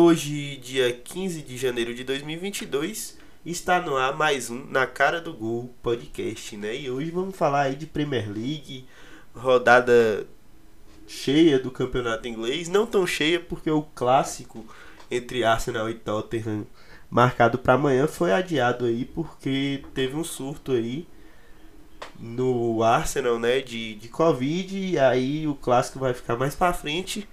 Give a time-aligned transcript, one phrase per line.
[0.00, 5.34] Hoje, dia 15 de janeiro de 2022, está no ar mais um Na Cara do
[5.34, 6.76] Gol podcast, né?
[6.76, 8.86] E hoje vamos falar aí de Premier League,
[9.34, 10.24] rodada
[11.04, 14.64] cheia do campeonato inglês, não tão cheia porque o clássico
[15.10, 16.64] entre Arsenal e Tottenham
[17.10, 21.08] marcado para amanhã foi adiado aí porque teve um surto aí
[22.16, 27.28] no Arsenal, né, de, de Covid, e aí o clássico vai ficar mais para frente.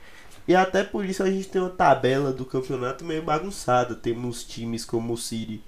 [0.48, 3.96] E até por isso a gente tem uma tabela do campeonato meio bagunçada.
[3.96, 5.64] Temos times como o City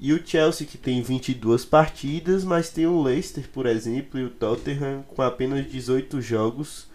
[0.00, 4.30] e o Chelsea que tem 22 partidas, mas tem o Leicester, por exemplo, e o
[4.30, 6.88] Tottenham com apenas 18 jogos.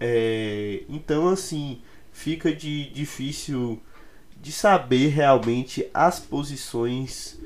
[0.00, 1.80] É, então assim,
[2.12, 3.80] fica de difícil
[4.40, 7.38] de saber realmente as posições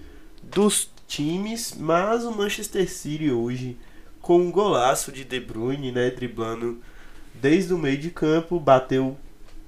[0.42, 3.76] dos times, mas o Manchester City hoje
[4.22, 6.80] com um golaço de De Bruyne, né, driblando
[7.40, 9.16] desde o meio de campo, bateu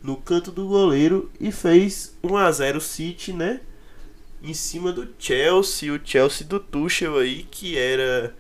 [0.03, 3.61] no canto do goleiro e fez 1 a 0 City, né?
[4.43, 8.35] Em cima do Chelsea, o Chelsea do Tuchel aí, que era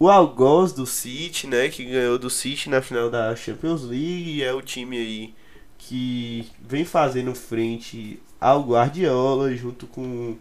[0.00, 4.42] o algoz do City, né, que ganhou do City na final da Champions League, e
[4.42, 5.34] é o time aí
[5.76, 10.36] que vem fazendo frente ao Guardiola junto com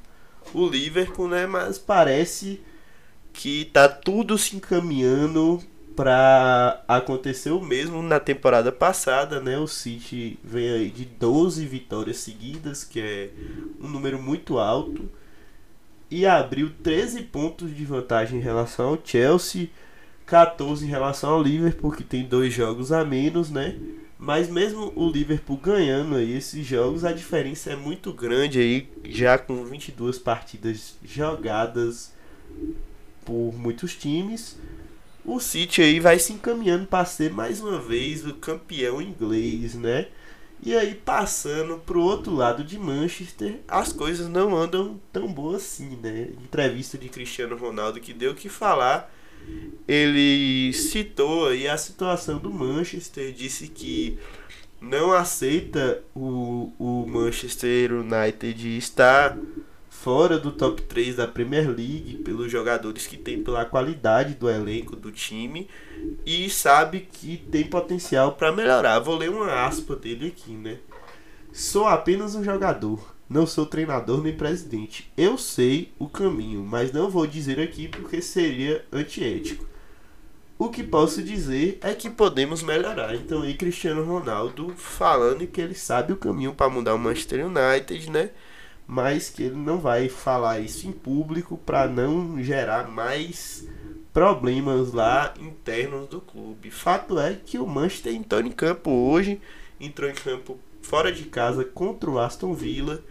[0.53, 2.61] o Liverpool, né, mas parece
[3.33, 5.61] que tá tudo se encaminhando
[5.99, 9.57] para acontecer o mesmo na temporada passada, né?
[9.57, 13.29] O City vem aí de 12 vitórias seguidas, que é
[13.81, 15.09] um número muito alto,
[16.09, 19.67] e abriu 13 pontos de vantagem em relação ao Chelsea,
[20.25, 23.77] 14 em relação ao Liverpool, que tem dois jogos a menos, né?
[24.17, 29.37] Mas mesmo o Liverpool ganhando aí esses jogos, a diferença é muito grande aí, já
[29.37, 32.13] com 22 partidas jogadas
[33.25, 34.57] por muitos times
[35.25, 40.07] o City aí vai se encaminhando para ser mais uma vez o campeão inglês, né?
[40.61, 45.97] E aí passando pro outro lado de Manchester, as coisas não andam tão boas assim,
[46.01, 46.29] né?
[46.43, 49.13] Entrevista de Cristiano Ronaldo que deu que falar.
[49.87, 54.19] Ele citou aí a situação do Manchester, disse que
[54.81, 59.37] não aceita o, o Manchester United estar
[60.01, 64.95] fora do top 3 da Premier League pelos jogadores que tem, pela qualidade do elenco
[64.95, 65.67] do time
[66.25, 68.99] e sabe que tem potencial para melhorar.
[68.99, 70.77] Vou ler uma aspa dele aqui, né?
[71.51, 75.11] Sou apenas um jogador, não sou treinador nem presidente.
[75.17, 79.67] Eu sei o caminho, mas não vou dizer aqui porque seria antiético.
[80.57, 83.15] O que posso dizer é que podemos melhorar.
[83.15, 88.09] Então aí Cristiano Ronaldo falando que ele sabe o caminho para mudar o Manchester United,
[88.09, 88.29] né?
[88.91, 93.67] Mas que ele não vai falar isso em público para não gerar mais
[94.11, 96.71] problemas lá internos do clube.
[96.71, 99.39] Fato é que o Manchester entrou em campo hoje,
[99.79, 103.03] entrou em campo fora de casa contra o Aston Villa.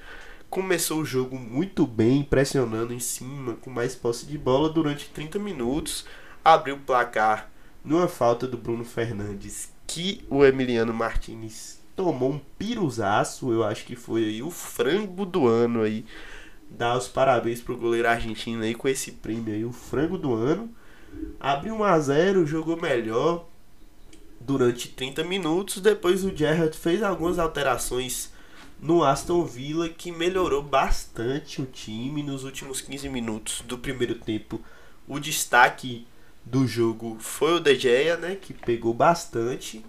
[0.50, 5.38] Começou o jogo muito bem, pressionando em cima, com mais posse de bola durante 30
[5.38, 6.04] minutos.
[6.44, 7.52] Abriu o placar
[7.84, 13.96] numa falta do Bruno Fernandes, que o Emiliano Martinez tomou um piruzaço, eu acho que
[13.96, 16.04] foi aí o frango do ano aí.
[16.70, 20.72] Dar os parabéns pro goleiro argentino aí com esse prêmio aí, o frango do ano.
[21.40, 23.48] Abriu 1 a 0, jogou melhor
[24.40, 25.80] durante 30 minutos.
[25.80, 28.32] Depois o Gerrard fez algumas alterações
[28.80, 34.60] no Aston Villa que melhorou bastante o time nos últimos 15 minutos do primeiro tempo.
[35.08, 36.06] O destaque
[36.44, 39.84] do jogo foi o De Gea, né, que pegou bastante.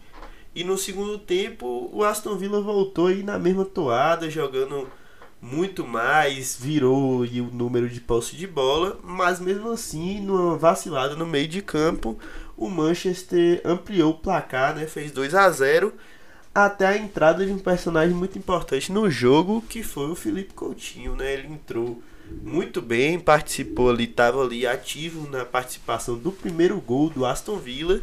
[0.56, 4.90] E no segundo tempo, o Aston Villa voltou aí na mesma toada, jogando
[5.42, 11.26] muito mais, virou o número de posse de bola, mas mesmo assim, numa vacilada no
[11.26, 12.18] meio de campo,
[12.58, 14.86] o Manchester ampliou o placar, né?
[14.86, 15.94] Fez 2 a 0
[16.54, 21.16] até a entrada de um personagem muito importante no jogo, que foi o Felipe Coutinho,
[21.16, 21.34] né?
[21.36, 22.02] Ele entrou
[22.44, 28.02] muito bem, participou ali, estava ali ativo na participação do primeiro gol do Aston Villa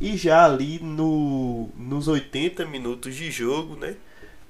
[0.00, 3.96] e já ali no, nos 80 minutos de jogo, né?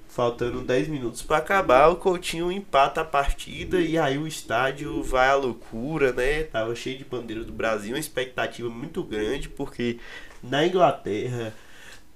[0.07, 5.29] Faltando 10 minutos para acabar, o Coutinho empata a partida e aí o estádio vai
[5.29, 6.43] à loucura, né?
[6.43, 9.99] Tava cheio de bandeira do Brasil, uma expectativa muito grande, porque
[10.41, 11.53] na Inglaterra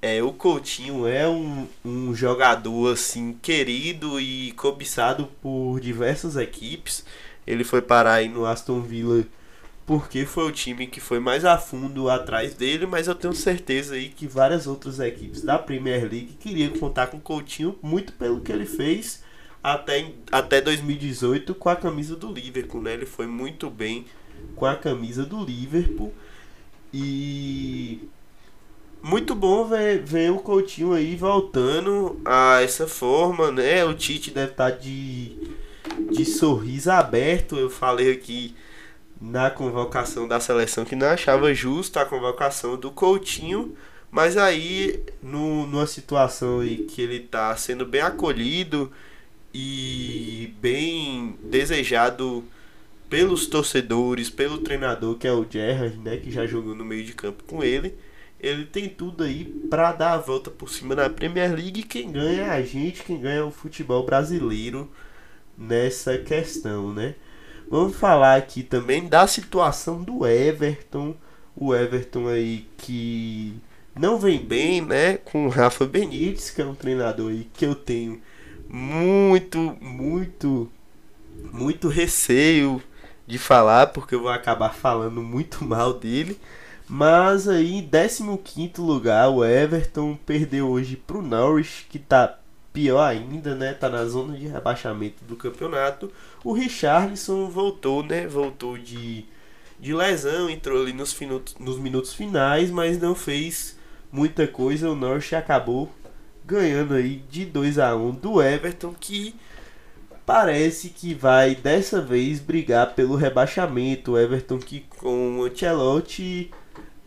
[0.02, 7.06] é, o Coutinho é um, um jogador assim querido e cobiçado por diversas equipes.
[7.46, 9.26] Ele foi parar aí no Aston Villa
[9.86, 13.94] porque foi o time que foi mais a fundo atrás dele, mas eu tenho certeza
[13.94, 18.42] aí que várias outras equipes da Premier League queriam contar com o Coutinho muito pelo
[18.42, 19.24] que ele fez
[19.64, 22.94] até, até 2018 com a camisa do Liverpool, né?
[22.94, 24.06] Ele foi muito bem
[24.56, 26.12] com a camisa do Liverpool
[26.92, 28.10] e
[29.04, 33.86] muito bom ver, ver o Coutinho aí voltando a essa forma, né?
[33.86, 35.38] O Tite deve estar tá de,
[36.12, 37.56] de sorriso aberto.
[37.56, 38.56] Eu falei aqui
[39.20, 43.76] na convocação da seleção que não achava justa a convocação do Coutinho,
[44.12, 48.92] mas aí no, numa situação aí que ele está sendo bem acolhido
[49.54, 52.44] e bem desejado
[53.10, 57.14] pelos torcedores, pelo treinador que é o Gerrard, né, que já jogou no meio de
[57.14, 57.96] campo com ele
[58.40, 61.84] ele tem tudo aí para dar a volta por cima na Premier League.
[61.84, 64.92] Quem ganha é a gente, quem ganha é o futebol brasileiro
[65.58, 67.16] nessa questão, né?
[67.70, 71.16] Vamos falar aqui também da situação do Everton.
[71.56, 73.60] O Everton aí que
[73.96, 75.18] não vem bem, né?
[75.18, 78.22] Com o Rafa Benítez, que é um treinador aí que eu tenho
[78.68, 80.70] muito, muito,
[81.52, 82.82] muito receio
[83.26, 86.40] de falar, porque eu vou acabar falando muito mal dele.
[86.88, 92.38] Mas aí, em 15 lugar, o Everton perdeu hoje pro Norwich, que tá
[92.76, 93.74] pior ainda, né?
[93.74, 96.12] Tá na zona de rebaixamento do campeonato.
[96.44, 98.28] O Richarlison voltou, né?
[98.28, 99.24] Voltou de,
[99.80, 103.78] de lesão, entrou ali nos, minutos, nos minutos finais, mas não fez
[104.12, 104.90] muita coisa.
[104.90, 105.90] O Norwich acabou
[106.46, 109.34] ganhando aí de 2 a 1 do Everton, que
[110.26, 114.12] parece que vai dessa vez brigar pelo rebaixamento.
[114.12, 116.52] O Everton que com o Ancelotti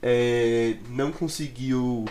[0.03, 2.07] é, não conseguiu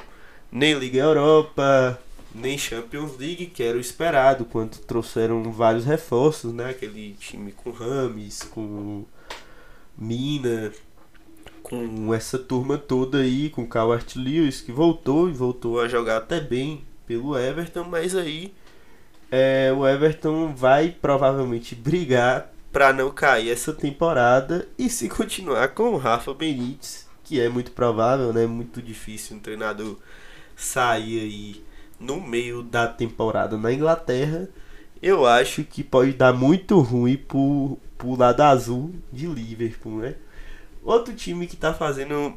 [0.51, 1.99] nem Liga Europa,
[2.33, 6.69] nem Champions League, que era o esperado, quando trouxeram vários reforços, né?
[6.69, 9.05] Aquele time com Rames, com
[9.97, 10.71] Mina,
[11.63, 16.39] com essa turma toda aí, com Calvert Lewis, que voltou e voltou a jogar até
[16.39, 18.53] bem pelo Everton, mas aí
[19.31, 25.93] é, o Everton vai provavelmente brigar para não cair essa temporada e se continuar com
[25.93, 28.45] o Rafa Benítez que é muito provável, né?
[28.47, 29.97] Muito difícil um treinador
[30.55, 31.65] sair aí
[31.99, 34.49] no meio da temporada na Inglaterra.
[35.01, 40.15] Eu acho que pode dar muito ruim pro, pro lado azul de Liverpool, né?
[40.83, 42.33] Outro time que tá fazendo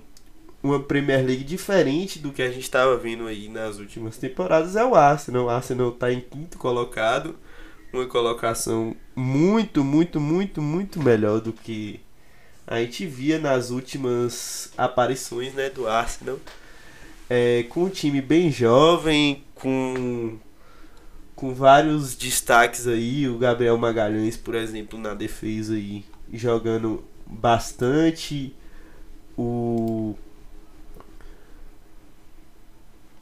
[0.62, 4.85] uma Premier League diferente do que a gente estava vendo aí nas últimas temporadas é
[4.85, 5.47] o Arsenal.
[5.47, 7.37] O Arsenal está em quinto colocado,
[7.93, 12.01] uma colocação muito, muito, muito, muito melhor do que
[12.67, 16.39] a gente via nas últimas aparições né, do Arsenal
[17.31, 20.37] é, com um time bem jovem, com,
[21.37, 28.53] com vários destaques aí, o Gabriel Magalhães, por exemplo, na defesa aí, jogando bastante,
[29.38, 30.17] o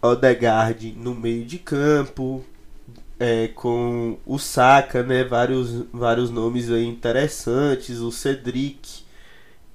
[0.01, 2.43] Odegaard no meio de campo,
[3.21, 9.03] é, com o Saka, né, vários, vários nomes aí interessantes, o Cedric,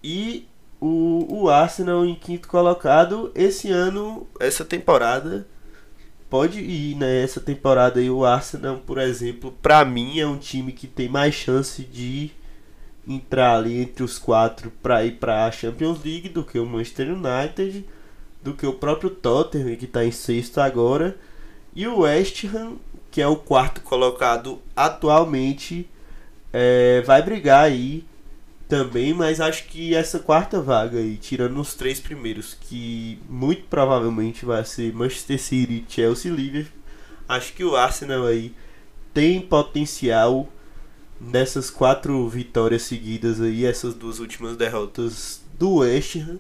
[0.03, 0.47] e
[0.83, 5.47] o, o Arsenal em quinto colocado, esse ano, essa temporada,
[6.29, 7.23] pode ir, né?
[7.23, 11.33] Essa temporada aí, o Arsenal, por exemplo, para mim é um time que tem mais
[11.33, 12.31] chance de
[13.07, 17.13] entrar ali entre os quatro para ir para a Champions League do que o Manchester
[17.13, 17.85] United,
[18.41, 21.17] do que o próprio Tottenham, que está em sexto agora,
[21.73, 22.73] e o West Ham,
[23.09, 25.89] que é o quarto colocado atualmente,
[26.51, 28.03] é, vai brigar aí
[28.73, 34.45] também, mas acho que essa quarta vaga aí, tirando os três primeiros, que muito provavelmente
[34.45, 36.81] vai ser Manchester City, Chelsea e Liverpool,
[37.29, 38.51] acho que o Arsenal aí
[39.13, 40.51] tem potencial
[41.21, 46.39] nessas quatro vitórias seguidas aí, essas duas últimas derrotas do West Ham,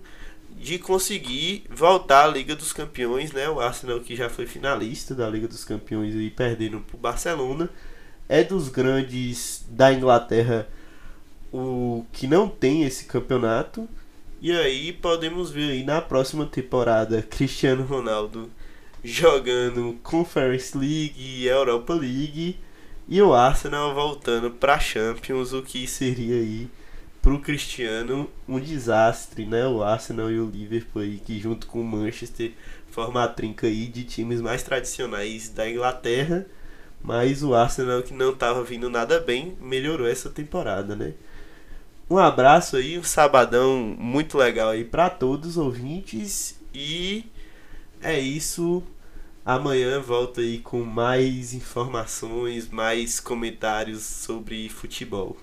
[0.57, 3.47] de conseguir voltar à Liga dos Campeões, né?
[3.47, 7.69] O Arsenal que já foi finalista da Liga dos Campeões e perdendo para o Barcelona,
[8.27, 10.67] é dos grandes da Inglaterra
[11.53, 13.87] o que não tem esse campeonato.
[14.41, 18.49] E aí podemos ver aí na próxima temporada Cristiano Ronaldo
[19.03, 22.57] jogando Conference League e Europa League
[23.07, 26.69] e o Arsenal voltando para Champions, o que seria aí
[27.21, 29.65] pro Cristiano um desastre, né?
[29.67, 32.51] O Arsenal e o Liverpool aí que junto com o Manchester
[32.89, 36.45] formam a trinca aí de times mais tradicionais da Inglaterra,
[37.03, 41.13] mas o Arsenal que não estava vindo nada bem melhorou essa temporada, né?
[42.09, 47.25] Um abraço aí, um sabadão muito legal aí para todos os ouvintes e
[48.01, 48.83] é isso.
[49.45, 55.37] Amanhã volto aí com mais informações, mais comentários sobre futebol.